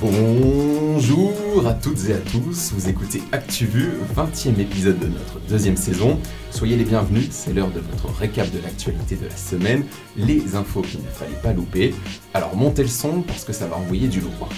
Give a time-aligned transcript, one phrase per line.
[0.00, 6.18] Bonjour à toutes et à tous, vous écoutez ActuVu, 20e épisode de notre deuxième saison.
[6.50, 9.84] Soyez les bienvenus, c'est l'heure de votre récap de l'actualité de la semaine,
[10.16, 11.94] les infos qu'il ne fallait pas louper.
[12.32, 14.48] Alors montez le son parce que ça va envoyer du lourd.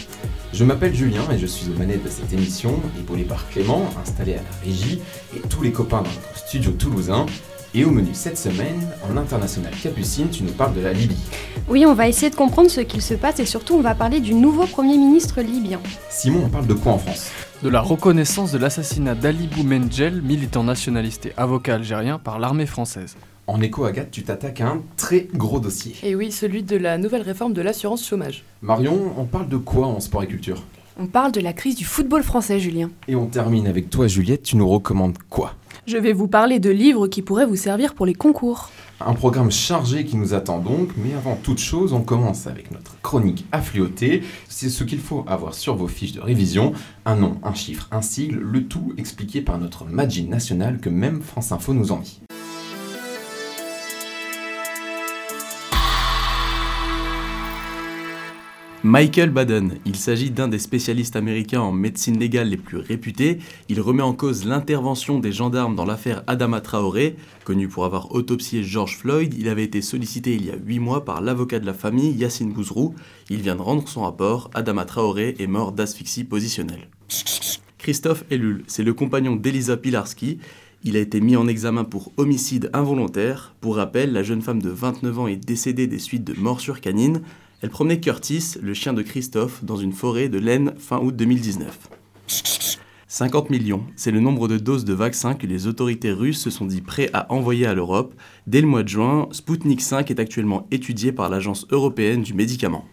[0.53, 4.35] Je m'appelle Julien et je suis aux manettes de cette émission, épaulé par Clément, installé
[4.35, 5.00] à la régie,
[5.36, 7.27] et tous les copains dans notre studio toulousain.
[7.75, 11.16] Et au menu cette semaine, en international Capucine, tu nous parles de la Libye.
[11.71, 14.21] Oui, on va essayer de comprendre ce qu'il se passe et surtout on va parler
[14.21, 15.80] du nouveau Premier ministre libyen.
[16.11, 17.30] Simon, on parle de quoi en France?
[17.63, 23.16] De la reconnaissance de l'assassinat d'Ali Boumendjel, militant nationaliste et avocat algérien, par l'armée française.
[23.46, 25.94] En écho, Agathe, tu t'attaques à un très gros dossier.
[26.02, 28.44] Et oui, celui de la nouvelle réforme de l'assurance chômage.
[28.61, 30.63] Marion, on parle de quoi en sport et culture?
[31.00, 32.91] On parle de la crise du football français, Julien.
[33.08, 35.55] Et on termine avec toi, Juliette, tu nous recommandes quoi?
[35.84, 38.70] Je vais vous parler de livres qui pourraient vous servir pour les concours.
[39.00, 43.00] Un programme chargé qui nous attend donc, mais avant toute chose, on commence avec notre
[43.03, 44.22] chronique affluotée.
[44.48, 46.72] C'est ce qu'il faut avoir sur vos fiches de révision.
[47.05, 51.20] Un nom, un chiffre, un sigle, le tout expliqué par notre Magin national que même
[51.20, 52.20] France Info nous envie.
[58.84, 63.38] Michael Baden, il s'agit d'un des spécialistes américains en médecine légale les plus réputés.
[63.69, 67.14] Il remet en cause l'intervention des gendarmes dans l'affaire Adama Traoré.
[67.44, 71.05] Connu pour avoir autopsié George Floyd, il avait été sollicité il y a 8 mois
[71.05, 72.97] par l'avocat de la famille, Yassine Bouzrou.
[73.30, 74.50] Il vient de rendre son rapport.
[74.53, 76.88] Adama Traoré est mort d'asphyxie positionnelle.
[77.78, 80.38] Christophe Ellul, c'est le compagnon d'Elisa Pilarski.
[80.83, 83.55] Il a été mis en examen pour homicide involontaire.
[83.60, 87.22] Pour rappel, la jeune femme de 29 ans est décédée des suites de morsures canines.
[87.62, 91.91] Elle promenait Curtis, le chien de Christophe, dans une forêt de laine fin août 2019.
[93.06, 96.66] 50 millions, c'est le nombre de doses de vaccins que les autorités russes se sont
[96.66, 98.14] dit prêts à envoyer à l'Europe.
[98.48, 102.84] Dès le mois de juin, Sputnik 5 est actuellement étudié par l'Agence européenne du médicament.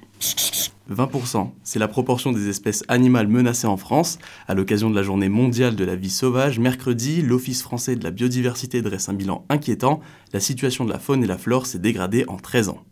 [0.91, 4.19] 20%, c'est la proportion des espèces animales menacées en France.
[4.47, 8.11] À l'occasion de la journée mondiale de la vie sauvage, mercredi, l'Office français de la
[8.11, 9.99] biodiversité dresse un bilan inquiétant.
[10.31, 12.83] La situation de la faune et la flore s'est dégradée en 13 ans.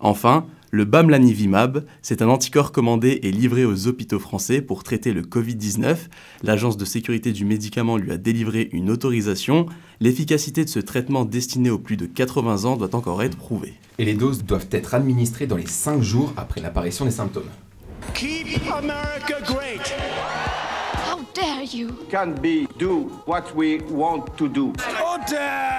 [0.00, 5.22] Enfin, le Bamlanivimab, c'est un anticorps commandé et livré aux hôpitaux français pour traiter le
[5.22, 5.96] Covid-19.
[6.42, 9.66] L'Agence de sécurité du médicament lui a délivré une autorisation.
[10.00, 13.74] L'efficacité de ce traitement destiné aux plus de 80 ans doit encore être prouvée.
[13.98, 17.48] Et les doses doivent être administrées dans les 5 jours après l'apparition des symptômes.
[18.14, 19.94] Keep America great.
[21.10, 21.88] How dare you!
[22.10, 24.72] can be do what we want to do.
[25.02, 25.77] Order!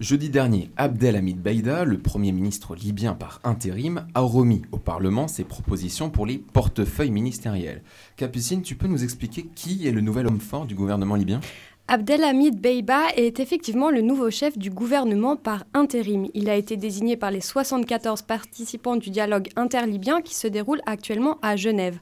[0.00, 5.42] Jeudi dernier, Abdelhamid Baïda, le Premier ministre libyen par intérim, a remis au Parlement ses
[5.42, 7.82] propositions pour les portefeuilles ministériels.
[8.16, 11.40] Capucine, tu peux nous expliquer qui est le nouvel homme fort du gouvernement libyen?
[11.88, 16.28] Abdelhamid Beiba est effectivement le nouveau chef du gouvernement par intérim.
[16.32, 21.38] Il a été désigné par les 74 participants du dialogue interlibyen qui se déroule actuellement
[21.42, 21.98] à Genève.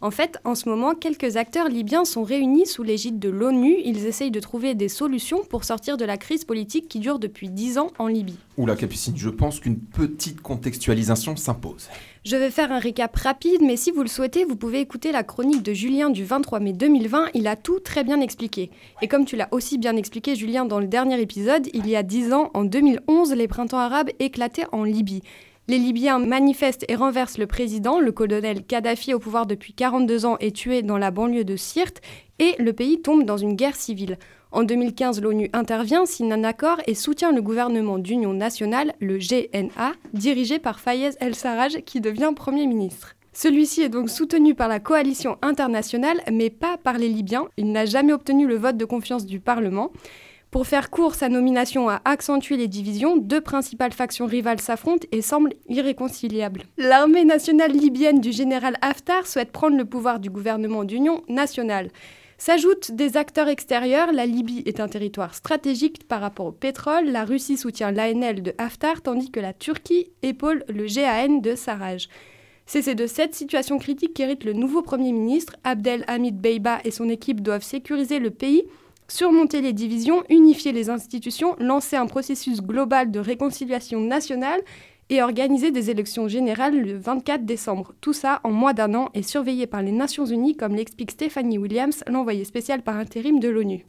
[0.00, 3.78] En fait, en ce moment, quelques acteurs libyens sont réunis sous l'égide de l'ONU.
[3.84, 7.50] Ils essayent de trouver des solutions pour sortir de la crise politique qui dure depuis
[7.50, 8.38] 10 ans en Libye.
[8.56, 11.88] Oula Capucine, je pense qu'une petite contextualisation s'impose.
[12.24, 15.24] Je vais faire un récap rapide, mais si vous le souhaitez, vous pouvez écouter la
[15.24, 17.30] chronique de Julien du 23 mai 2020.
[17.34, 18.70] Il a tout très bien expliqué.
[19.02, 22.04] Et comme tu l'as aussi bien expliqué, Julien, dans le dernier épisode, il y a
[22.04, 25.22] 10 ans, en 2011, les printemps arabes éclataient en Libye.
[25.70, 28.00] Les Libyens manifestent et renversent le président.
[28.00, 32.00] Le colonel Kadhafi, au pouvoir depuis 42 ans, est tué dans la banlieue de Sirte
[32.38, 34.16] et le pays tombe dans une guerre civile.
[34.50, 39.92] En 2015, l'ONU intervient, signe un accord et soutient le gouvernement d'union nationale, le GNA,
[40.14, 43.14] dirigé par Fayez El-Sarraj, qui devient Premier ministre.
[43.34, 47.44] Celui-ci est donc soutenu par la coalition internationale, mais pas par les Libyens.
[47.58, 49.92] Il n'a jamais obtenu le vote de confiance du Parlement.
[50.50, 55.20] Pour faire court, sa nomination a accentué les divisions, deux principales factions rivales s'affrontent et
[55.20, 56.62] semblent irréconciliables.
[56.78, 61.90] L'armée nationale libyenne du général Haftar souhaite prendre le pouvoir du gouvernement d'union nationale.
[62.38, 67.24] S'ajoutent des acteurs extérieurs, la Libye est un territoire stratégique par rapport au pétrole, la
[67.26, 72.08] Russie soutient l'ANL de Haftar tandis que la Turquie épaule le GAN de Sarraj.
[72.64, 75.56] C'est de cette situation critique qu'hérite le nouveau Premier ministre.
[75.64, 78.62] Abdel Hamid Beiba et son équipe doivent sécuriser le pays
[79.08, 84.60] surmonter les divisions, unifier les institutions, lancer un processus global de réconciliation nationale
[85.10, 87.94] et organiser des élections générales le 24 décembre.
[88.00, 91.56] Tout ça en moins d'un an et surveillé par les Nations Unies, comme l'explique Stephanie
[91.56, 93.86] Williams, l'envoyée spéciale par intérim de l'ONU.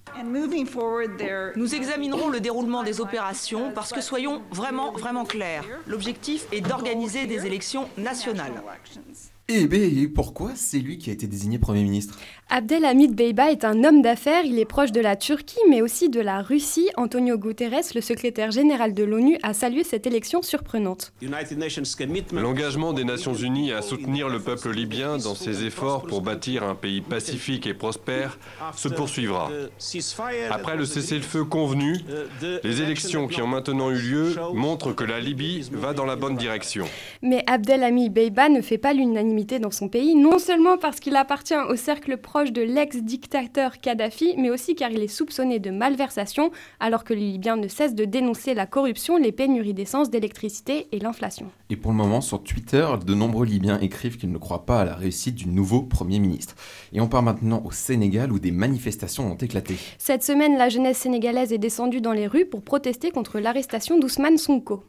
[1.55, 5.65] Nous examinerons le déroulement des opérations parce que soyons vraiment, vraiment clairs.
[5.87, 8.63] L'objectif est d'organiser des élections nationales.
[9.51, 12.19] Eh bien, pourquoi c'est lui qui a été désigné Premier ministre?
[12.51, 16.19] Abdelhamid Beiba est un homme d'affaires, il est proche de la Turquie mais aussi de
[16.19, 16.87] la Russie.
[16.97, 21.13] Antonio Guterres, le secrétaire général de l'ONU, a salué cette élection surprenante.
[22.31, 26.75] L'engagement des Nations Unies à soutenir le peuple libyen dans ses efforts pour bâtir un
[26.75, 28.37] pays pacifique et prospère
[28.75, 29.49] se poursuivra.
[30.51, 31.97] Après le cessez-le-feu convenu,
[32.63, 36.35] les élections qui ont maintenant eu lieu montrent que la Libye va dans la bonne
[36.35, 36.85] direction.
[37.23, 41.55] Mais Abdelhamid Beiba ne fait pas l'unanimité dans son pays, non seulement parce qu'il appartient
[41.69, 47.03] au cercle proche de l'ex-dictateur Kadhafi, mais aussi car il est soupçonné de malversation, alors
[47.03, 51.47] que les Libyens ne cessent de dénoncer la corruption, les pénuries d'essence, d'électricité et l'inflation.
[51.69, 54.85] Et pour le moment, sur Twitter, de nombreux Libyens écrivent qu'ils ne croient pas à
[54.85, 56.55] la réussite du nouveau Premier ministre.
[56.93, 59.75] Et on part maintenant au Sénégal où des manifestations ont éclaté.
[59.97, 64.37] Cette semaine, la jeunesse sénégalaise est descendue dans les rues pour protester contre l'arrestation d'Ousmane
[64.37, 64.83] Sonko.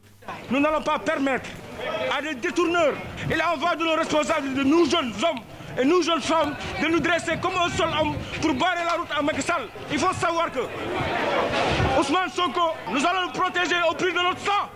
[0.51, 1.49] Nous n'allons pas permettre
[2.15, 2.93] à des détourneurs
[3.31, 5.39] et là on va de nos responsables, de nous jeunes hommes
[5.79, 9.09] et nous jeunes femmes de nous dresser comme un seul homme pour barrer la route
[9.17, 9.63] à Macky Sall.
[9.91, 10.59] Il faut savoir que
[11.99, 14.69] Ousmane Sonko, nous allons le protéger au prix de notre sang.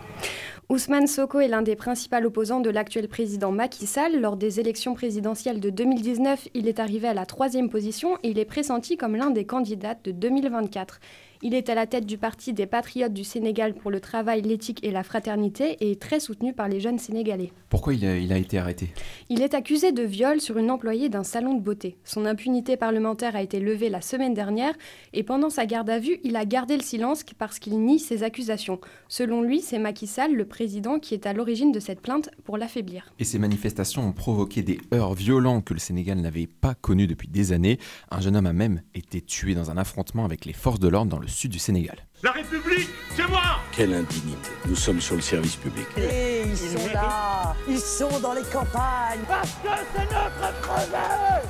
[0.68, 4.20] Ousmane Soko est l'un des principaux opposants de l'actuel président Macky Sall.
[4.20, 8.40] Lors des élections présidentielles de 2019, il est arrivé à la troisième position et il
[8.40, 11.00] est pressenti comme l'un des candidats de 2024.
[11.48, 14.84] Il est à la tête du parti des Patriotes du Sénégal pour le travail, l'éthique
[14.84, 17.52] et la fraternité et est très soutenu par les jeunes Sénégalais.
[17.70, 18.90] Pourquoi il a, il a été arrêté?
[19.30, 21.98] Il est accusé de viol sur une employée d'un salon de beauté.
[22.04, 24.74] Son impunité parlementaire a été levée la semaine dernière
[25.14, 28.24] et pendant sa garde à vue, il a gardé le silence parce qu'il nie ces
[28.24, 28.80] accusations.
[29.08, 32.58] Selon lui, c'est Macky Sall, le président, qui est à l'origine de cette plainte pour
[32.58, 33.14] l'affaiblir.
[33.20, 37.28] Et ces manifestations ont provoqué des heurts violents que le Sénégal n'avait pas connus depuis
[37.28, 37.78] des années.
[38.10, 41.12] Un jeune homme a même été tué dans un affrontement avec les forces de l'ordre
[41.12, 41.98] dans le sud du Sénégal.
[42.24, 44.50] La République, c'est moi Quelle indignité.
[44.68, 45.86] Nous sommes sur le service public.
[45.98, 51.48] Et ils sont là Ils sont dans les campagnes Parce que c'est notre crevé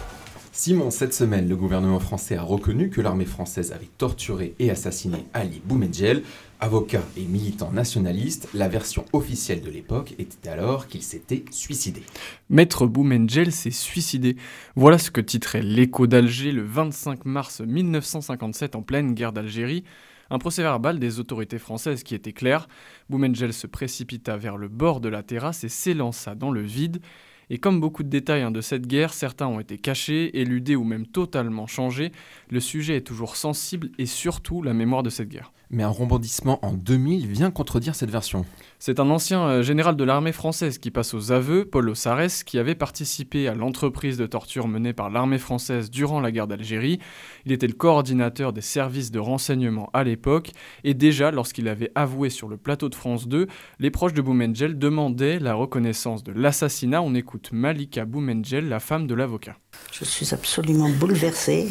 [0.51, 5.25] Simon, cette semaine, le gouvernement français a reconnu que l'armée française avait torturé et assassiné
[5.33, 6.23] Ali Boumedjel.
[6.61, 12.01] Avocat et militant nationaliste, la version officielle de l'époque était alors qu'il s'était suicidé.
[12.49, 14.37] Maître Boumendjel s'est suicidé.
[14.77, 19.83] Voilà ce que titrait l'écho d'Alger le 25 mars 1957 en pleine guerre d'Algérie.
[20.29, 22.69] Un procès verbal des autorités françaises qui était clair.
[23.09, 27.01] Boumendjel se précipita vers le bord de la terrasse et s'élança dans le vide.
[27.49, 30.83] Et comme beaucoup de détails hein, de cette guerre, certains ont été cachés, éludés ou
[30.83, 32.11] même totalement changés,
[32.49, 35.51] le sujet est toujours sensible et surtout la mémoire de cette guerre.
[35.69, 38.45] Mais un rebondissement en 2000 vient contredire cette version.
[38.79, 42.59] C'est un ancien euh, général de l'armée française qui passe aux aveux, Paul Ossarès, qui
[42.59, 46.99] avait participé à l'entreprise de torture menée par l'armée française durant la guerre d'Algérie.
[47.45, 50.51] Il était le coordinateur des services de renseignement à l'époque,
[50.83, 53.47] et déjà lorsqu'il avait avoué sur le plateau de France 2,
[53.79, 57.01] les proches de Boumendjel demandaient la reconnaissance de l'assassinat.
[57.01, 59.57] On écoute Malika Boumendjel, la femme de l'avocat.
[59.91, 61.69] Je suis absolument bouleversée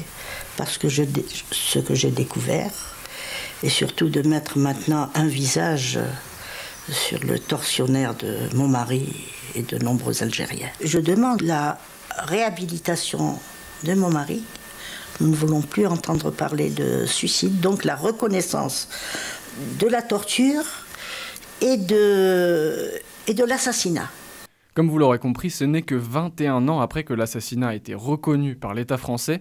[0.57, 1.05] parce que je
[1.51, 2.73] ce que j'ai découvert
[3.65, 5.99] et surtout de mettre maintenant un visage
[6.91, 9.09] sur le tortionnaire de mon mari
[9.55, 10.69] et de nombreux Algériens.
[10.83, 11.79] Je demande la
[12.19, 13.39] réhabilitation
[13.85, 14.43] de mon mari.
[15.21, 18.89] Nous ne voulons plus entendre parler de suicide, donc la reconnaissance
[19.79, 20.65] de la torture
[21.63, 22.93] et de,
[23.27, 24.11] et de l'assassinat.
[24.75, 28.57] Comme vous l'aurez compris, ce n'est que 21 ans après que l'assassinat a été reconnu
[28.57, 29.41] par l'État français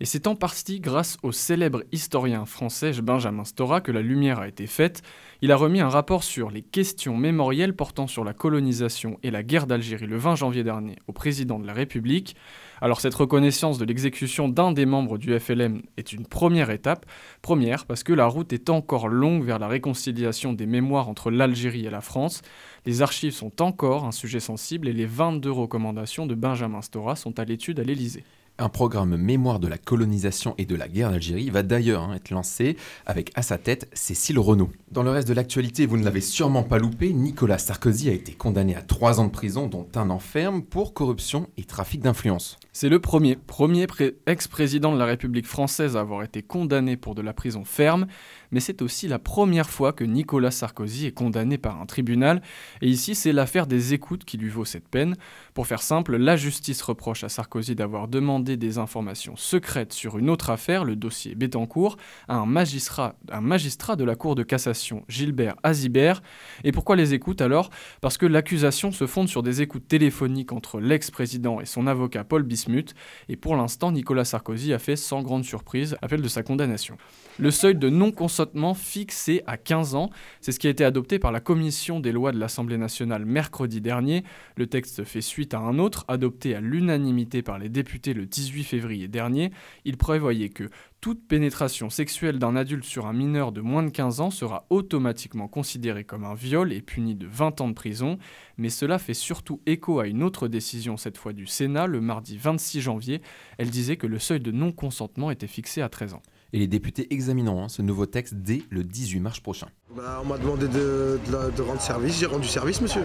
[0.00, 4.48] et c'est en partie grâce au célèbre historien français Benjamin Stora que la lumière a
[4.48, 5.02] été faite.
[5.40, 9.44] Il a remis un rapport sur les questions mémorielles portant sur la colonisation et la
[9.44, 12.34] guerre d'Algérie le 20 janvier dernier au président de la République.
[12.82, 17.06] Alors cette reconnaissance de l'exécution d'un des membres du FLM est une première étape.
[17.40, 21.86] Première parce que la route est encore longue vers la réconciliation des mémoires entre l'Algérie
[21.86, 22.42] et la France.
[22.84, 27.38] Les archives sont encore un sujet sensible et les 22 recommandations de Benjamin Stora sont
[27.38, 28.24] à l'étude à l'Élysée.
[28.62, 32.30] Un programme mémoire de la colonisation et de la guerre d'Algérie va d'ailleurs hein, être
[32.30, 32.76] lancé
[33.06, 34.70] avec à sa tête Cécile Renaud.
[34.92, 38.34] Dans le reste de l'actualité, vous ne l'avez sûrement pas loupé, Nicolas Sarkozy a été
[38.34, 42.56] condamné à trois ans de prison, dont un enferme pour corruption et trafic d'influence.
[42.72, 43.88] C'est le premier, premier
[44.26, 48.06] ex-président de la République française à avoir été condamné pour de la prison ferme,
[48.52, 52.42] mais c'est aussi la première fois que Nicolas Sarkozy est condamné par un tribunal,
[52.82, 55.16] et ici c'est l'affaire des écoutes qui lui vaut cette peine.
[55.54, 60.28] Pour faire simple, la justice reproche à Sarkozy d'avoir demandé des informations secrètes sur une
[60.28, 61.96] autre affaire, le dossier Bettencourt,
[62.28, 66.22] à un magistrat, de la Cour de cassation, Gilbert Azibert.
[66.64, 67.70] Et pourquoi les écoutes alors?
[68.00, 72.42] Parce que l'accusation se fonde sur des écoutes téléphoniques entre l'ex-président et son avocat Paul
[72.42, 72.94] Bismuth,
[73.28, 76.98] et pour l'instant Nicolas Sarkozy a fait sans grande surprise appel de sa condamnation.
[77.38, 80.10] Le seuil de non-consommation consentement fixé à 15 ans.
[80.40, 83.80] C'est ce qui a été adopté par la commission des lois de l'Assemblée nationale mercredi
[83.80, 84.24] dernier.
[84.56, 88.64] Le texte fait suite à un autre adopté à l'unanimité par les députés le 18
[88.64, 89.52] février dernier.
[89.84, 90.68] Il prévoyait que
[91.00, 95.46] toute pénétration sexuelle d'un adulte sur un mineur de moins de 15 ans sera automatiquement
[95.46, 98.18] considérée comme un viol et punie de 20 ans de prison,
[98.56, 102.36] mais cela fait surtout écho à une autre décision, cette fois du Sénat, le mardi
[102.36, 103.20] 26 janvier.
[103.58, 106.22] Elle disait que le seuil de non-consentement était fixé à 13 ans.
[106.52, 109.68] Et les députés examineront hein, ce nouveau texte dès le 18 mars prochain.
[109.96, 111.18] Bah, on m'a demandé de,
[111.56, 113.04] de rendre service, j'ai rendu service, monsieur.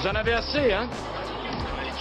[0.00, 0.88] Vous en avez assez, hein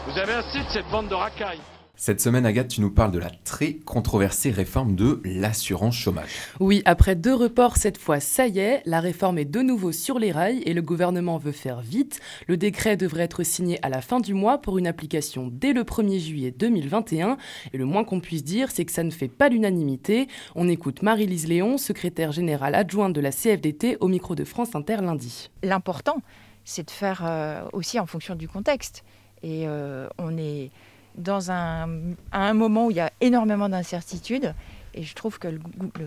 [0.07, 1.61] Vous avez assez de cette bande de racailles
[1.99, 6.29] cette semaine, Agathe, tu nous parles de la très controversée réforme de l'assurance chômage.
[6.59, 10.19] Oui, après deux reports, cette fois, ça y est, la réforme est de nouveau sur
[10.19, 12.19] les rails et le gouvernement veut faire vite.
[12.47, 15.81] Le décret devrait être signé à la fin du mois pour une application dès le
[15.81, 17.37] 1er juillet 2021.
[17.73, 20.27] Et le moins qu'on puisse dire, c'est que ça ne fait pas l'unanimité.
[20.53, 24.97] On écoute Marie-Lise Léon, secrétaire générale adjointe de la CFDT, au micro de France Inter
[25.01, 25.49] lundi.
[25.63, 26.17] L'important,
[26.63, 29.03] c'est de faire euh, aussi en fonction du contexte.
[29.41, 30.69] Et euh, on est
[31.17, 34.53] dans un, à un moment où il y a énormément d'incertitudes.
[34.93, 35.59] Et je trouve que le,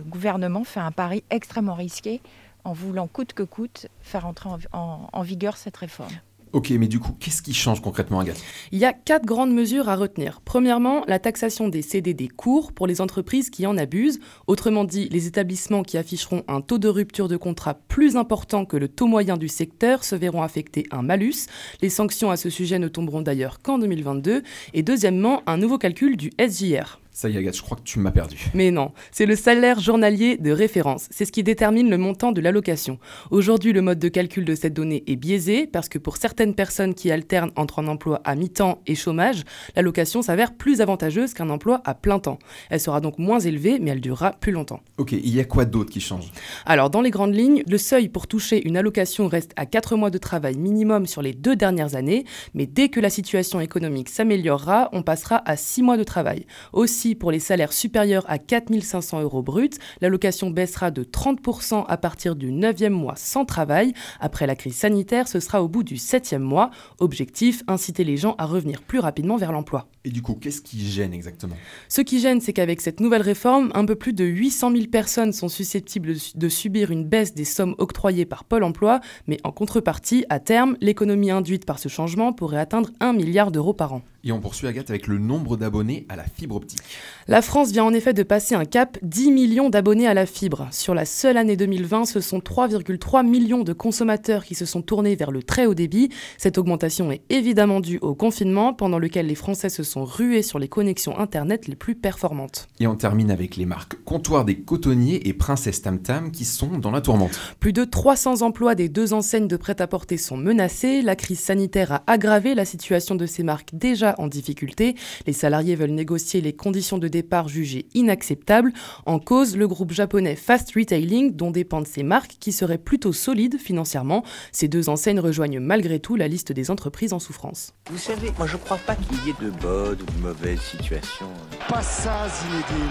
[0.02, 2.20] gouvernement fait un pari extrêmement risqué
[2.64, 6.12] en voulant coûte que coûte faire entrer en vigueur cette réforme.
[6.52, 8.42] Ok, mais du coup, qu'est-ce qui change concrètement, Agathe?
[8.72, 10.40] Il y a quatre grandes mesures à retenir.
[10.44, 14.18] Premièrement, la taxation des CDD courts pour les entreprises qui en abusent.
[14.48, 18.76] Autrement dit, les établissements qui afficheront un taux de rupture de contrat plus important que
[18.76, 21.46] le taux moyen du secteur se verront affecter un malus.
[21.82, 24.42] Les sanctions à ce sujet ne tomberont d'ailleurs qu'en 2022.
[24.74, 26.98] Et deuxièmement, un nouveau calcul du SJR.
[27.12, 28.38] Ça y est, Agathe, je crois que tu m'as perdu.
[28.54, 31.08] Mais non, c'est le salaire journalier de référence.
[31.10, 32.98] C'est ce qui détermine le montant de l'allocation.
[33.32, 36.94] Aujourd'hui, le mode de calcul de cette donnée est biaisé parce que pour certaines personnes
[36.94, 39.42] qui alternent entre un emploi à mi-temps et chômage,
[39.74, 42.38] l'allocation s'avère plus avantageuse qu'un emploi à plein temps.
[42.70, 44.80] Elle sera donc moins élevée, mais elle durera plus longtemps.
[44.96, 46.30] Ok, il y a quoi d'autre qui change?
[46.64, 50.10] Alors, dans les grandes lignes, le seuil pour toucher une allocation reste à 4 mois
[50.10, 52.24] de travail minimum sur les deux dernières années,
[52.54, 56.46] mais dès que la situation économique s'améliorera, on passera à 6 mois de travail.
[56.72, 62.36] Aussi, pour les salaires supérieurs à 4500 euros bruts, l'allocation baissera de 30% à partir
[62.36, 63.94] du 9e mois sans travail.
[64.20, 66.70] Après la crise sanitaire, ce sera au bout du 7e mois.
[66.98, 69.88] Objectif, inciter les gens à revenir plus rapidement vers l'emploi.
[70.04, 71.56] Et du coup, qu'est-ce qui gêne exactement?
[71.88, 75.32] Ce qui gêne, c'est qu'avec cette nouvelle réforme, un peu plus de 800 000 personnes
[75.32, 80.24] sont susceptibles de subir une baisse des sommes octroyées par Pôle Emploi, mais en contrepartie,
[80.28, 84.02] à terme, l'économie induite par ce changement pourrait atteindre 1 milliard d'euros par an.
[84.22, 86.80] Et on poursuit Agathe avec le nombre d'abonnés à la fibre optique.
[87.26, 90.68] La France vient en effet de passer un cap 10 millions d'abonnés à la fibre.
[90.72, 95.16] Sur la seule année 2020, ce sont 3,3 millions de consommateurs qui se sont tournés
[95.16, 96.10] vers le très haut débit.
[96.36, 100.58] Cette augmentation est évidemment due au confinement pendant lequel les Français se sont rués sur
[100.58, 102.68] les connexions Internet les plus performantes.
[102.78, 106.78] Et on termine avec les marques Comptoir des Cotonniers et Princesse Tam Tam qui sont
[106.78, 107.38] dans la tourmente.
[107.58, 111.00] Plus de 300 emplois des deux enseignes de prêt-à-porter sont menacés.
[111.00, 114.94] La crise sanitaire a aggravé la situation de ces marques déjà en difficulté.
[115.26, 118.72] Les salariés veulent négocier les conditions de départ jugées inacceptables.
[119.06, 123.58] En cause, le groupe japonais Fast Retailing, dont dépendent ces marques, qui seraient plutôt solides
[123.58, 124.24] financièrement.
[124.52, 127.72] Ces deux enseignes rejoignent malgré tout la liste des entreprises en souffrance.
[127.90, 131.30] Vous savez, moi je crois pas qu'il y ait de bonnes ou de mauvaises situations.
[131.68, 132.90] Pas ça, Zinedine.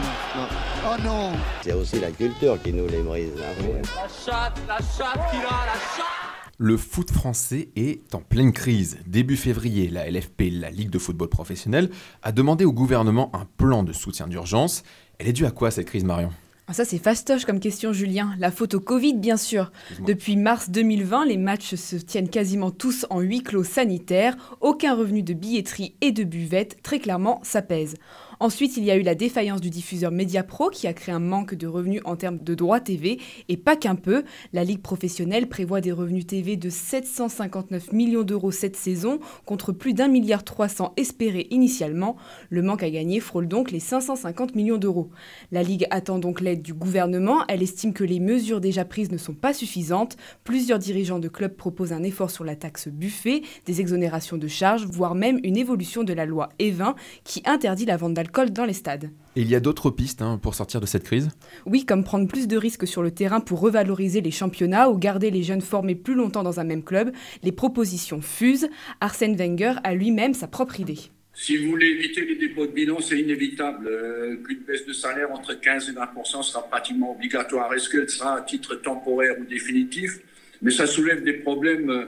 [0.85, 1.31] Oh non
[1.63, 3.31] C'est aussi la culture qui nous les brise.
[3.37, 3.81] Hein.
[3.95, 6.18] La chatte, la chatte qui a, la chatte
[6.61, 8.97] le foot français est en pleine crise.
[9.07, 11.89] Début février, la LFP, la Ligue de football professionnel,
[12.21, 14.83] a demandé au gouvernement un plan de soutien d'urgence.
[15.19, 16.31] Elle est due à quoi cette crise, Marion?
[16.67, 18.35] Ah, ça, c'est fastoche comme question, Julien.
[18.37, 19.71] La faute au Covid, bien sûr.
[20.05, 24.35] Depuis mars 2020, les matchs se tiennent quasiment tous en huis clos sanitaires.
[24.59, 26.83] Aucun revenu de billetterie et de buvette.
[26.83, 27.95] Très clairement, ça pèse.
[28.41, 31.55] Ensuite, il y a eu la défaillance du diffuseur Mediapro qui a créé un manque
[31.55, 33.19] de revenus en termes de droits TV
[33.49, 34.23] et pas qu'un peu.
[34.53, 39.93] La Ligue professionnelle prévoit des revenus TV de 759 millions d'euros cette saison contre plus
[39.93, 42.15] d'un milliard 300 espérés initialement.
[42.49, 45.09] Le manque à gagner frôle donc les 550 millions d'euros.
[45.51, 47.43] La Ligue attend donc l'aide du gouvernement.
[47.49, 50.15] Elle estime que les mesures déjà prises ne sont pas suffisantes.
[50.45, 54.85] Plusieurs dirigeants de clubs proposent un effort sur la taxe buffet, des exonérations de charges,
[54.85, 58.73] voire même une évolution de la loi E20 qui interdit la vente d'alcool dans les
[58.73, 59.11] stades.
[59.35, 61.29] Et il y a d'autres pistes hein, pour sortir de cette crise?
[61.65, 65.31] Oui, comme prendre plus de risques sur le terrain pour revaloriser les championnats ou garder
[65.31, 67.11] les jeunes formés plus longtemps dans un même club.
[67.43, 68.69] Les propositions fusent.
[69.01, 70.99] Arsène Wenger a lui-même sa propre idée.
[71.33, 75.31] Si vous voulez éviter les dépôts de bilan, c'est inévitable euh, qu'une baisse de salaire
[75.31, 77.73] entre 15 et 20% sera pratiquement obligatoire.
[77.73, 80.19] Est-ce qu'elle sera à titre temporaire ou définitif?
[80.61, 82.05] Mais ça soulève des problèmes euh,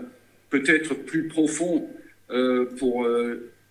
[0.50, 1.88] peut-être plus profonds
[2.30, 3.08] euh, pour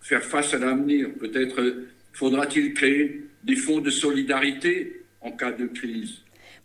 [0.00, 1.08] faire face à l'avenir.
[1.18, 1.74] Peut-être
[2.12, 6.18] Faudra-t-il créer des fonds de solidarité en cas de crise.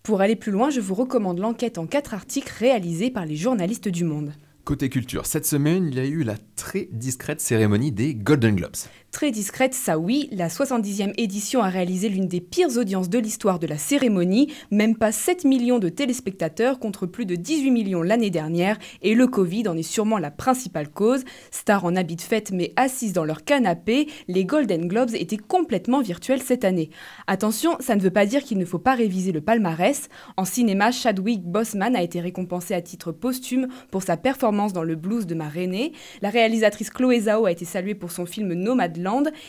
[0.04, 3.88] Pour aller plus loin, je vous recommande l'enquête en quatre articles réalisés par les journalistes
[3.88, 4.34] du Monde.
[4.64, 8.76] Côté culture, cette semaine, il y a eu la très discrète cérémonie des Golden Globes.
[9.16, 13.60] Très discrète, ça oui, la 70e édition a réalisé l'une des pires audiences de l'histoire
[13.60, 18.30] de la cérémonie, même pas 7 millions de téléspectateurs contre plus de 18 millions l'année
[18.30, 21.24] dernière, et le Covid en est sûrement la principale cause.
[21.50, 26.02] Stars en habit de fête mais assises dans leur canapé, les Golden Globes étaient complètement
[26.02, 26.90] virtuels cette année.
[27.26, 30.10] Attention, ça ne veut pas dire qu'il ne faut pas réviser le palmarès.
[30.36, 34.98] En cinéma, Chadwick Boseman a été récompensé à titre posthume pour sa performance dans le
[34.98, 35.94] blues de Ma Renée.
[36.22, 38.54] La réalisatrice Chloé Zhao a été saluée pour son film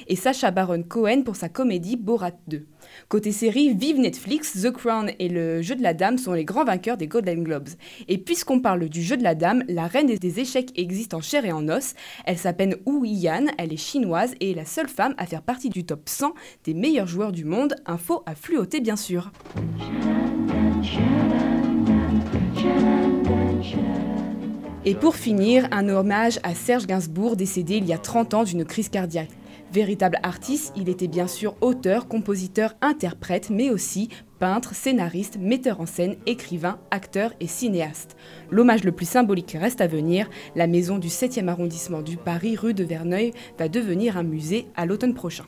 [0.06, 2.66] Et Sacha Baron Cohen pour sa comédie Borat 2.
[3.08, 6.64] Côté série, vive Netflix, The Crown et le jeu de la dame sont les grands
[6.64, 7.68] vainqueurs des Golden Globes.
[8.08, 11.44] Et puisqu'on parle du jeu de la dame, la reine des échecs existe en chair
[11.44, 11.94] et en os.
[12.26, 15.70] Elle s'appelle Wu Yan, elle est chinoise et est la seule femme à faire partie
[15.70, 16.34] du top 100
[16.64, 17.76] des meilleurs joueurs du monde.
[17.86, 19.30] Info à fluoter bien sûr.
[24.84, 28.64] Et pour finir, un hommage à Serge Gainsbourg décédé il y a 30 ans d'une
[28.64, 29.30] crise cardiaque.
[29.76, 35.84] Véritable artiste, il était bien sûr auteur, compositeur, interprète, mais aussi peintre, scénariste, metteur en
[35.84, 38.16] scène, écrivain, acteur et cinéaste.
[38.50, 42.72] L'hommage le plus symbolique reste à venir, la maison du 7e arrondissement du Paris, rue
[42.72, 45.44] de Verneuil, va devenir un musée à l'automne prochain.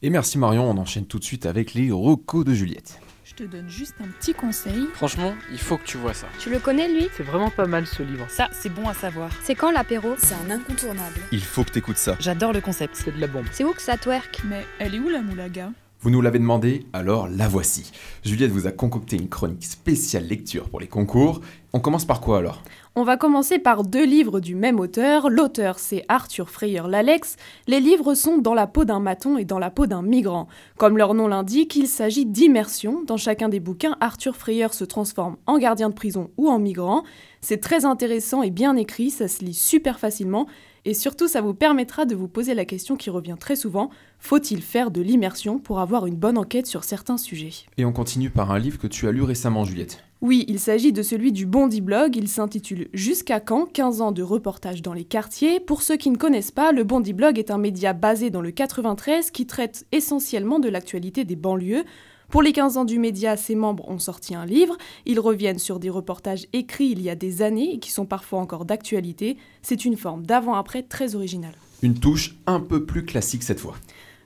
[0.00, 2.98] Et merci Marion, on enchaîne tout de suite avec les recos de Juliette.
[3.36, 4.86] Je te donne juste un petit conseil.
[4.94, 6.28] Franchement, il faut que tu vois ça.
[6.38, 7.08] Tu le connais lui?
[7.16, 8.26] C'est vraiment pas mal ce livre.
[8.28, 9.28] Ça, c'est bon à savoir.
[9.42, 10.14] C'est quand l'apéro?
[10.18, 11.18] C'est un incontournable.
[11.32, 12.16] Il faut que t'écoutes ça.
[12.20, 12.94] J'adore le concept.
[12.94, 13.46] C'est de la bombe.
[13.50, 14.42] C'est où que ça twerk?
[14.48, 15.72] Mais elle est où la moulaga?
[16.00, 17.90] Vous nous l'avez demandé, alors la voici.
[18.24, 21.40] Juliette vous a concocté une chronique spéciale lecture pour les concours.
[21.72, 22.62] On commence par quoi alors?
[22.96, 25.28] On va commencer par deux livres du même auteur.
[25.28, 27.34] L'auteur, c'est Arthur Freyer Lalex.
[27.66, 30.46] Les livres sont Dans la peau d'un maton et Dans la peau d'un migrant.
[30.76, 33.02] Comme leur nom l'indique, il s'agit d'immersion.
[33.02, 37.02] Dans chacun des bouquins, Arthur Freyer se transforme en gardien de prison ou en migrant.
[37.40, 40.46] C'est très intéressant et bien écrit, ça se lit super facilement.
[40.84, 43.90] Et surtout, ça vous permettra de vous poser la question qui revient très souvent
[44.24, 47.66] faut-il faire de l'immersion pour avoir une bonne enquête sur certains sujets?
[47.76, 50.02] Et on continue par un livre que tu as lu récemment, Juliette.
[50.24, 52.16] Oui, il s'agit de celui du Bondi Blog.
[52.16, 55.60] Il s'intitule Jusqu'à quand 15 ans de reportage dans les quartiers.
[55.60, 58.50] Pour ceux qui ne connaissent pas, le Bondi Blog est un média basé dans le
[58.50, 61.84] 93 qui traite essentiellement de l'actualité des banlieues.
[62.30, 64.78] Pour les 15 ans du média, ses membres ont sorti un livre.
[65.04, 68.38] Ils reviennent sur des reportages écrits il y a des années et qui sont parfois
[68.38, 69.36] encore d'actualité.
[69.60, 71.56] C'est une forme d'avant-après très originale.
[71.82, 73.74] Une touche un peu plus classique cette fois.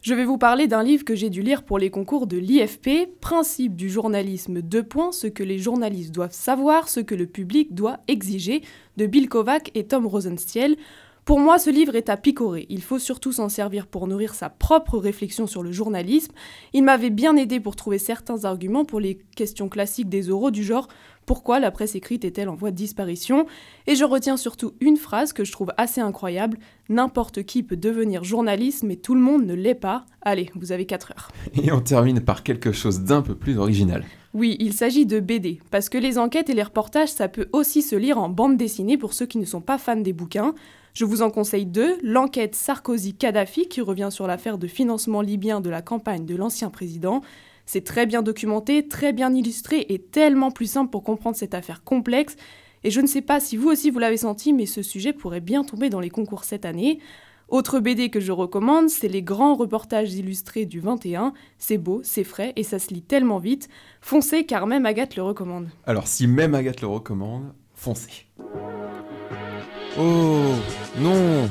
[0.09, 3.21] Je vais vous parler d'un livre que j'ai dû lire pour les concours de l'IFP,
[3.21, 7.75] Principe du journalisme 2 points, ce que les journalistes doivent savoir, ce que le public
[7.75, 8.63] doit exiger,
[8.97, 10.77] de Bill Kovac et Tom Rosenstiel.
[11.27, 12.65] Pour moi, ce livre est à picorer.
[12.71, 16.33] Il faut surtout s'en servir pour nourrir sa propre réflexion sur le journalisme.
[16.73, 20.65] Il m'avait bien aidé pour trouver certains arguments pour les questions classiques des oraux du
[20.65, 20.89] genre
[21.29, 23.45] pourquoi la presse écrite est-elle en voie de disparition
[23.87, 28.25] Et je retiens surtout une phrase que je trouve assez incroyable N'importe qui peut devenir
[28.25, 30.07] journaliste, mais tout le monde ne l'est pas.
[30.23, 31.29] Allez, vous avez 4 heures.
[31.63, 34.07] Et on termine par quelque chose d'un peu plus original.
[34.33, 37.83] Oui, il s'agit de BD, parce que les enquêtes et les reportages, ça peut aussi
[37.83, 40.55] se lire en bande dessinée pour ceux qui ne sont pas fans des bouquins.
[40.95, 45.69] Je vous en conseille deux, l'enquête Sarkozy-Kadhafi qui revient sur l'affaire de financement libyen de
[45.69, 47.21] la campagne de l'ancien président.
[47.69, 51.85] C'est très bien documenté, très bien illustré et tellement plus simple pour comprendre cette affaire
[51.85, 52.35] complexe.
[52.83, 55.43] Et je ne sais pas si vous aussi vous l'avez senti, mais ce sujet pourrait
[55.43, 56.99] bien tomber dans les concours cette année.
[57.51, 61.35] Autre BD que je recommande, c'est les grands reportages illustrés du 21.
[61.59, 63.69] C'est beau, c'est frais et ça se lit tellement vite.
[64.01, 65.69] Foncez car même Agathe le recommande.
[65.85, 68.25] Alors si même Agathe le recommande, foncez.
[69.99, 70.55] Oh
[70.99, 71.51] non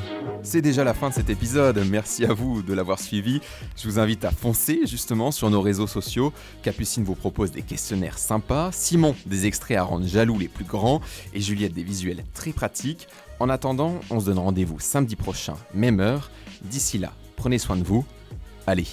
[0.50, 1.78] C'est déjà la fin de cet épisode.
[1.90, 3.42] Merci à vous de l'avoir suivi.
[3.76, 6.32] Je vous invite à foncer justement sur nos réseaux sociaux.
[6.62, 11.02] Capucine vous propose des questionnaires sympas, Simon des extraits à rendre jaloux les plus grands
[11.34, 13.08] et Juliette des visuels très pratiques.
[13.40, 16.30] En attendant, on se donne rendez-vous samedi prochain, même heure.
[16.62, 18.06] D'ici là, prenez soin de vous.
[18.66, 18.86] Allez,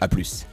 [0.00, 0.46] à plus.